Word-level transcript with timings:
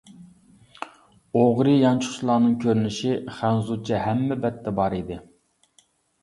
ئوغرى، 1.41 1.75
يانچۇقچىلارنىڭ 1.81 2.55
كۆرۈنۈشى 2.63 3.13
خەنزۇچە 3.41 4.01
ھەممە 4.07 4.39
بەتتە 4.47 4.75
بار 4.81 4.99
ئىدى. 5.03 5.21